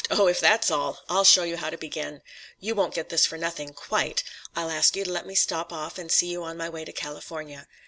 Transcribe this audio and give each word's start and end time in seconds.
"Oh, 0.09 0.25
if 0.27 0.39
that's 0.39 0.71
all, 0.71 1.03
I'll 1.09 1.23
show 1.23 1.43
you 1.43 1.57
how 1.57 1.69
to 1.69 1.77
begin. 1.77 2.23
You 2.59 2.73
won't 2.73 2.95
get 2.95 3.09
this 3.09 3.27
for 3.27 3.37
nothing, 3.37 3.71
quite. 3.71 4.23
I'll 4.55 4.71
ask 4.71 4.95
you 4.95 5.03
to 5.03 5.11
let 5.11 5.27
me 5.27 5.35
stop 5.35 5.71
off 5.71 5.99
and 5.99 6.11
see 6.11 6.31
you 6.31 6.43
on 6.43 6.57
my 6.57 6.69
way 6.69 6.83
to 6.85 6.91
California. 6.91 7.67